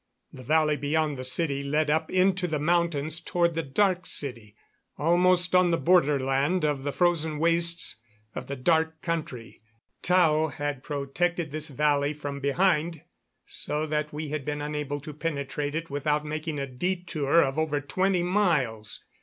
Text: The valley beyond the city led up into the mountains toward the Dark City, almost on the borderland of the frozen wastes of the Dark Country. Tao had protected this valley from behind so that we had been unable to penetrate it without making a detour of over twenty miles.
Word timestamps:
The 0.33 0.41
valley 0.41 0.77
beyond 0.77 1.15
the 1.15 1.23
city 1.23 1.61
led 1.61 1.91
up 1.91 2.09
into 2.09 2.47
the 2.47 2.57
mountains 2.57 3.19
toward 3.21 3.53
the 3.53 3.61
Dark 3.61 4.07
City, 4.07 4.55
almost 4.97 5.53
on 5.53 5.69
the 5.69 5.77
borderland 5.77 6.65
of 6.65 6.81
the 6.81 6.91
frozen 6.91 7.37
wastes 7.37 7.97
of 8.33 8.47
the 8.47 8.55
Dark 8.55 8.99
Country. 9.03 9.61
Tao 10.01 10.47
had 10.47 10.81
protected 10.81 11.51
this 11.51 11.67
valley 11.69 12.15
from 12.15 12.39
behind 12.39 13.03
so 13.45 13.85
that 13.85 14.11
we 14.11 14.29
had 14.29 14.43
been 14.43 14.59
unable 14.59 14.99
to 15.01 15.13
penetrate 15.13 15.75
it 15.75 15.91
without 15.91 16.25
making 16.25 16.57
a 16.57 16.65
detour 16.65 17.43
of 17.43 17.59
over 17.59 17.79
twenty 17.79 18.23
miles. 18.23 19.03